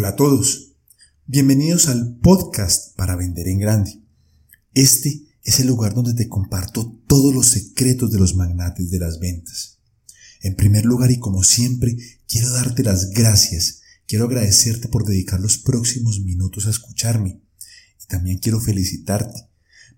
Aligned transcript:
Hola 0.00 0.08
a 0.08 0.16
todos, 0.16 0.72
bienvenidos 1.26 1.86
al 1.88 2.16
podcast 2.22 2.96
para 2.96 3.16
vender 3.16 3.48
en 3.48 3.58
grande. 3.58 4.00
Este 4.72 5.26
es 5.44 5.60
el 5.60 5.66
lugar 5.66 5.92
donde 5.92 6.14
te 6.14 6.26
comparto 6.26 6.98
todos 7.06 7.34
los 7.34 7.48
secretos 7.48 8.10
de 8.10 8.18
los 8.18 8.34
magnates 8.34 8.88
de 8.88 8.98
las 8.98 9.20
ventas. 9.20 9.78
En 10.40 10.56
primer 10.56 10.86
lugar 10.86 11.10
y 11.10 11.18
como 11.18 11.42
siempre, 11.42 11.98
quiero 12.26 12.50
darte 12.50 12.82
las 12.82 13.10
gracias, 13.10 13.82
quiero 14.08 14.24
agradecerte 14.24 14.88
por 14.88 15.04
dedicar 15.04 15.38
los 15.38 15.58
próximos 15.58 16.20
minutos 16.20 16.66
a 16.66 16.70
escucharme 16.70 17.42
y 18.02 18.06
también 18.06 18.38
quiero 18.38 18.58
felicitarte 18.58 19.50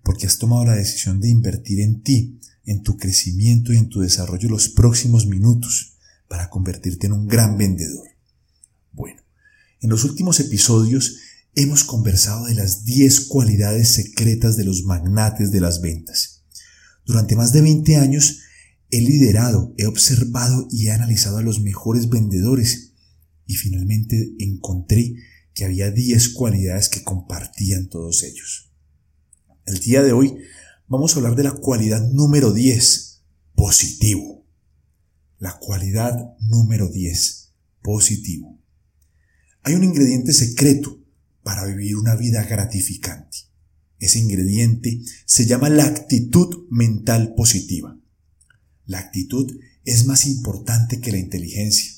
porque 0.03 0.27
has 0.27 0.37
tomado 0.37 0.65
la 0.65 0.75
decisión 0.75 1.21
de 1.21 1.29
invertir 1.29 1.79
en 1.79 2.01
ti, 2.01 2.41
en 2.65 2.83
tu 2.83 2.97
crecimiento 2.97 3.71
y 3.71 3.77
en 3.77 3.87
tu 3.87 4.01
desarrollo 4.01 4.49
los 4.49 4.67
próximos 4.67 5.27
minutos 5.27 5.95
para 6.27 6.49
convertirte 6.49 7.07
en 7.07 7.13
un 7.13 7.25
gran 7.25 7.57
vendedor. 7.57 8.12
En 9.83 9.89
los 9.89 10.05
últimos 10.05 10.39
episodios 10.39 11.17
hemos 11.55 11.83
conversado 11.83 12.45
de 12.45 12.53
las 12.53 12.85
10 12.85 13.25
cualidades 13.27 13.89
secretas 13.89 14.55
de 14.55 14.63
los 14.63 14.83
magnates 14.83 15.51
de 15.51 15.59
las 15.59 15.81
ventas. 15.81 16.45
Durante 17.05 17.35
más 17.35 17.51
de 17.51 17.61
20 17.61 17.97
años 17.97 18.39
he 18.91 19.01
liderado, 19.01 19.75
he 19.77 19.85
observado 19.85 20.69
y 20.71 20.87
he 20.87 20.91
analizado 20.91 21.37
a 21.37 21.41
los 21.41 21.59
mejores 21.59 22.07
vendedores 22.07 22.93
y 23.45 23.55
finalmente 23.55 24.31
encontré 24.39 25.15
que 25.53 25.65
había 25.65 25.91
10 25.91 26.29
cualidades 26.29 26.87
que 26.87 27.03
compartían 27.03 27.89
todos 27.89 28.23
ellos. 28.23 28.71
El 29.65 29.79
día 29.79 30.01
de 30.01 30.13
hoy 30.13 30.33
vamos 30.87 31.13
a 31.13 31.17
hablar 31.17 31.35
de 31.35 31.43
la 31.43 31.51
cualidad 31.51 32.07
número 32.09 32.53
10, 32.53 33.21
positivo. 33.53 34.45
La 35.39 35.59
cualidad 35.59 36.37
número 36.39 36.87
10, 36.87 37.51
positivo. 37.81 38.62
Hay 39.63 39.75
un 39.75 39.83
ingrediente 39.83 40.33
secreto 40.33 41.01
para 41.41 41.65
vivir 41.65 41.95
una 41.95 42.15
vida 42.15 42.43
gratificante. 42.43 43.37
Ese 43.97 44.19
ingrediente 44.19 44.99
se 45.25 45.45
llama 45.45 45.69
la 45.69 45.85
actitud 45.85 46.67
mental 46.69 47.33
positiva. 47.35 47.97
La 48.85 48.99
actitud 48.99 49.57
es 49.85 50.05
más 50.05 50.25
importante 50.25 50.99
que 50.99 51.13
la 51.13 51.17
inteligencia. 51.17 51.91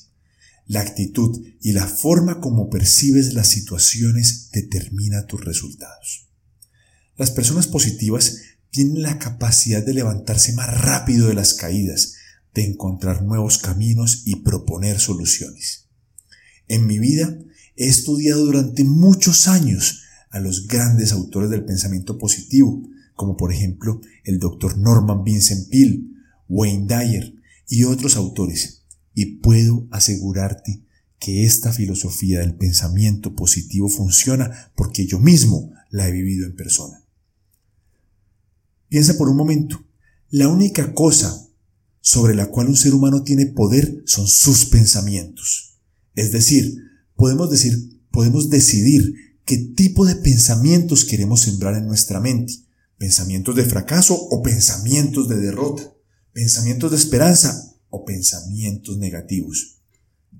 La 0.66 0.80
actitud 0.80 1.44
y 1.60 1.72
la 1.72 1.88
forma 1.88 2.40
como 2.40 2.70
percibes 2.70 3.34
las 3.34 3.48
situaciones 3.48 4.50
determina 4.52 5.26
tus 5.26 5.44
resultados. 5.44 6.28
Las 7.16 7.32
personas 7.32 7.66
positivas 7.66 8.42
tienen 8.70 9.02
la 9.02 9.18
capacidad 9.18 9.84
de 9.84 9.94
levantarse 9.94 10.52
más 10.52 10.68
rápido 10.82 11.28
de 11.28 11.34
las 11.34 11.54
caídas, 11.54 12.14
de 12.54 12.64
encontrar 12.64 13.22
nuevos 13.22 13.58
caminos 13.58 14.22
y 14.24 14.36
proponer 14.36 15.00
soluciones. 15.00 15.88
En 16.68 16.86
mi 16.86 16.98
vida 16.98 17.36
He 17.76 17.86
estudiado 17.88 18.44
durante 18.44 18.84
muchos 18.84 19.48
años 19.48 20.02
a 20.30 20.40
los 20.40 20.66
grandes 20.66 21.12
autores 21.12 21.50
del 21.50 21.64
pensamiento 21.64 22.18
positivo, 22.18 22.82
como 23.14 23.36
por 23.36 23.52
ejemplo 23.52 24.00
el 24.24 24.38
Dr. 24.38 24.78
Norman 24.78 25.24
Vincent 25.24 25.68
Peale, 25.68 26.02
Wayne 26.48 26.86
Dyer 26.86 27.34
y 27.68 27.84
otros 27.84 28.16
autores, 28.16 28.82
y 29.14 29.36
puedo 29.36 29.86
asegurarte 29.90 30.82
que 31.18 31.44
esta 31.44 31.72
filosofía 31.72 32.40
del 32.40 32.54
pensamiento 32.54 33.34
positivo 33.34 33.88
funciona 33.88 34.70
porque 34.76 35.06
yo 35.06 35.18
mismo 35.18 35.72
la 35.90 36.08
he 36.08 36.12
vivido 36.12 36.46
en 36.46 36.54
persona. 36.54 37.02
Piensa 38.88 39.16
por 39.16 39.28
un 39.28 39.36
momento, 39.36 39.82
la 40.30 40.48
única 40.48 40.94
cosa 40.94 41.48
sobre 42.00 42.34
la 42.34 42.46
cual 42.46 42.68
un 42.68 42.76
ser 42.76 42.94
humano 42.94 43.22
tiene 43.22 43.46
poder 43.46 44.02
son 44.06 44.28
sus 44.28 44.66
pensamientos. 44.66 45.78
Es 46.14 46.30
decir, 46.32 46.78
podemos 47.16 47.50
decir, 47.50 48.00
podemos 48.10 48.48
decidir 48.50 49.14
qué 49.44 49.58
tipo 49.58 50.06
de 50.06 50.16
pensamientos 50.16 51.04
queremos 51.04 51.40
sembrar 51.40 51.74
en 51.74 51.86
nuestra 51.86 52.20
mente. 52.20 52.54
Pensamientos 52.98 53.56
de 53.56 53.64
fracaso 53.64 54.14
o 54.14 54.42
pensamientos 54.42 55.28
de 55.28 55.36
derrota. 55.36 55.82
Pensamientos 56.32 56.90
de 56.90 56.96
esperanza 56.96 57.74
o 57.90 58.04
pensamientos 58.04 58.98
negativos. 58.98 59.80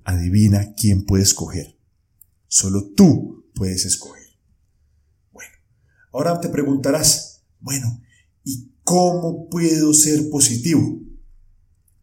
Adivina 0.03 0.73
quién 0.75 1.05
puede 1.05 1.23
escoger. 1.23 1.77
Solo 2.47 2.91
tú 2.95 3.45
puedes 3.53 3.85
escoger. 3.85 4.27
Bueno, 5.31 5.51
ahora 6.13 6.39
te 6.39 6.49
preguntarás, 6.49 7.43
bueno, 7.59 8.01
¿y 8.43 8.71
cómo 8.83 9.49
puedo 9.49 9.93
ser 9.93 10.29
positivo? 10.29 10.99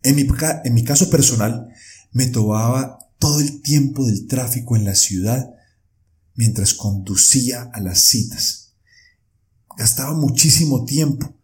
En 0.03 0.17
mi, 0.17 0.27
en 0.65 0.75
mi 0.75 0.85
caso 0.85 1.09
personal, 1.09 1.69
me 2.13 2.27
tomaba 2.27 2.99
todo 3.25 3.41
el 3.41 3.63
tiempo 3.63 4.05
del 4.05 4.27
tráfico 4.27 4.77
en 4.77 4.85
la 4.85 4.95
ciudad 4.95 5.55
mientras 6.35 6.75
conducía 6.75 7.71
a 7.73 7.81
las 7.81 8.03
citas. 8.03 8.75
Gastaba 9.79 10.13
muchísimo 10.13 10.85
tiempo 10.85 11.35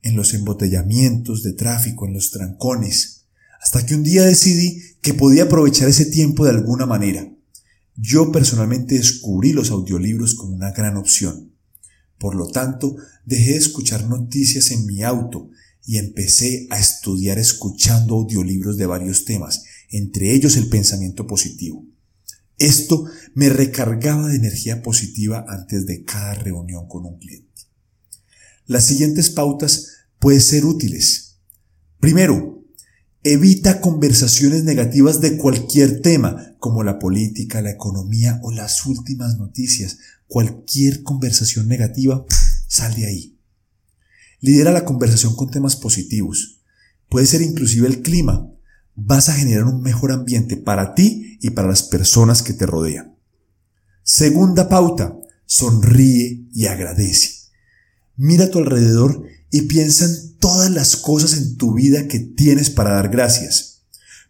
en 0.00 0.16
los 0.16 0.32
embotellamientos 0.32 1.42
de 1.42 1.52
tráfico, 1.52 2.06
en 2.06 2.14
los 2.14 2.30
trancones, 2.30 3.26
hasta 3.60 3.84
que 3.84 3.96
un 3.96 4.02
día 4.02 4.24
decidí 4.24 4.80
que 5.02 5.12
podía 5.12 5.42
aprovechar 5.42 5.90
ese 5.90 6.06
tiempo 6.06 6.46
de 6.46 6.52
alguna 6.52 6.86
manera. 6.86 7.30
Yo 7.96 8.32
personalmente 8.32 8.94
descubrí 8.94 9.52
los 9.52 9.70
audiolibros 9.70 10.34
como 10.34 10.54
una 10.54 10.72
gran 10.72 10.96
opción. 10.96 11.52
Por 12.16 12.34
lo 12.34 12.46
tanto, 12.46 12.96
dejé 13.26 13.50
de 13.50 13.58
escuchar 13.58 14.08
noticias 14.08 14.70
en 14.70 14.86
mi 14.86 15.02
auto 15.02 15.50
y 15.84 15.98
empecé 15.98 16.66
a 16.70 16.78
estudiar 16.78 17.38
escuchando 17.38 18.14
audiolibros 18.14 18.78
de 18.78 18.86
varios 18.86 19.26
temas 19.26 19.64
entre 19.90 20.32
ellos 20.34 20.56
el 20.56 20.68
pensamiento 20.68 21.26
positivo. 21.26 21.84
Esto 22.58 23.06
me 23.34 23.48
recargaba 23.48 24.28
de 24.28 24.36
energía 24.36 24.82
positiva 24.82 25.44
antes 25.48 25.86
de 25.86 26.04
cada 26.04 26.34
reunión 26.34 26.86
con 26.88 27.06
un 27.06 27.18
cliente. 27.18 27.48
Las 28.66 28.84
siguientes 28.84 29.30
pautas 29.30 29.88
pueden 30.18 30.40
ser 30.40 30.64
útiles. 30.64 31.38
Primero, 31.98 32.62
evita 33.22 33.80
conversaciones 33.80 34.64
negativas 34.64 35.20
de 35.20 35.36
cualquier 35.36 36.02
tema, 36.02 36.54
como 36.58 36.82
la 36.82 36.98
política, 36.98 37.62
la 37.62 37.70
economía 37.70 38.38
o 38.42 38.52
las 38.52 38.86
últimas 38.86 39.38
noticias. 39.38 39.98
Cualquier 40.28 41.02
conversación 41.02 41.66
negativa, 41.66 42.24
sal 42.68 42.94
de 42.94 43.06
ahí. 43.06 43.38
Lidera 44.40 44.70
la 44.70 44.84
conversación 44.84 45.34
con 45.34 45.50
temas 45.50 45.76
positivos. 45.76 46.60
Puede 47.08 47.26
ser 47.26 47.42
inclusive 47.42 47.88
el 47.88 48.02
clima, 48.02 48.50
vas 48.94 49.28
a 49.28 49.34
generar 49.34 49.64
un 49.64 49.82
mejor 49.82 50.12
ambiente 50.12 50.56
para 50.56 50.94
ti 50.94 51.38
y 51.40 51.50
para 51.50 51.68
las 51.68 51.82
personas 51.82 52.42
que 52.42 52.52
te 52.52 52.66
rodean. 52.66 53.16
Segunda 54.02 54.68
pauta, 54.68 55.16
sonríe 55.46 56.46
y 56.52 56.66
agradece. 56.66 57.50
Mira 58.16 58.46
a 58.46 58.50
tu 58.50 58.58
alrededor 58.58 59.24
y 59.50 59.62
piensa 59.62 60.04
en 60.04 60.36
todas 60.38 60.70
las 60.70 60.96
cosas 60.96 61.38
en 61.38 61.56
tu 61.56 61.74
vida 61.74 62.08
que 62.08 62.18
tienes 62.18 62.70
para 62.70 62.92
dar 62.92 63.08
gracias. 63.08 63.82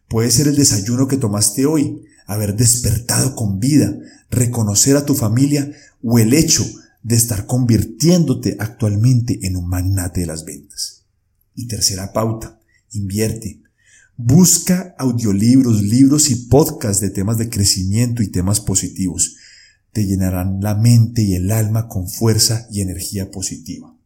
Puede 0.09 0.31
ser 0.31 0.49
el 0.49 0.57
desayuno 0.57 1.09
que 1.09 1.17
tomaste 1.17 1.67
hoy, 1.67 2.05
haber 2.27 2.57
despertado 2.57 3.35
con 3.35 3.59
vida, 3.59 3.97
reconocer 4.31 4.97
a 4.97 5.05
tu 5.05 5.15
familia 5.15 5.71
o 6.03 6.19
el 6.19 6.35
hecho 6.35 6.65
de 7.03 7.17
estar 7.17 7.47
convirtiéndote 7.47 8.57
actualmente 8.59 9.47
en 9.47 9.57
un 9.57 9.69
magnate 9.69 10.21
de 10.21 10.27
las 10.27 10.45
ventas. 10.45 11.05
Y 11.55 11.67
tercera 11.67 12.13
pauta, 12.13 12.61
invierte. 12.93 13.63
Busca 14.23 14.95
audiolibros, 14.99 15.81
libros 15.83 16.29
y 16.29 16.35
podcasts 16.35 17.01
de 17.01 17.09
temas 17.09 17.39
de 17.39 17.49
crecimiento 17.49 18.23
y 18.23 18.29
temas 18.29 18.61
positivos. 18.61 19.37
Te 19.93 20.05
llenarán 20.05 20.61
la 20.61 20.75
mente 20.75 21.23
y 21.23 21.37
el 21.37 21.51
alma 21.51 21.89
con 21.89 22.07
fuerza 22.07 22.69
y 22.71 22.83
energía 22.83 23.31
positiva. 23.31 23.97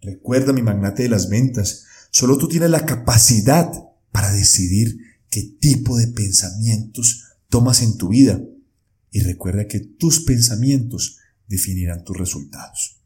Recuerda 0.00 0.54
mi 0.54 0.62
magnate 0.62 1.02
de 1.02 1.10
las 1.10 1.28
ventas, 1.28 1.84
solo 2.10 2.38
tú 2.38 2.48
tienes 2.48 2.70
la 2.70 2.86
capacidad 2.86 3.70
para 4.10 4.32
decidir 4.32 4.96
qué 5.28 5.42
tipo 5.42 5.98
de 5.98 6.08
pensamientos 6.08 7.24
tomas 7.50 7.82
en 7.82 7.98
tu 7.98 8.08
vida. 8.08 8.40
Y 9.10 9.20
recuerda 9.20 9.68
que 9.68 9.80
tus 9.80 10.20
pensamientos 10.20 11.18
definirán 11.46 12.04
tus 12.04 12.16
resultados. 12.16 13.02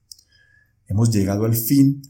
Hemos 0.86 1.10
llegado 1.10 1.44
al 1.44 1.56
fin 1.56 2.02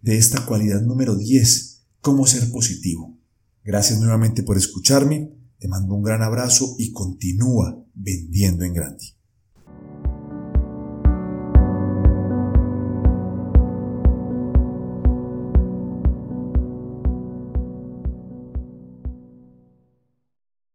de 0.00 0.16
esta 0.16 0.46
cualidad 0.46 0.80
número 0.80 1.16
10, 1.16 1.80
cómo 2.00 2.24
ser 2.28 2.48
positivo. 2.52 3.18
Gracias 3.64 3.98
nuevamente 3.98 4.42
por 4.42 4.58
escucharme, 4.58 5.32
te 5.58 5.68
mando 5.68 5.94
un 5.94 6.02
gran 6.02 6.22
abrazo 6.22 6.76
y 6.78 6.92
continúa 6.92 7.82
vendiendo 7.94 8.64
en 8.64 8.74
grande. 8.74 9.04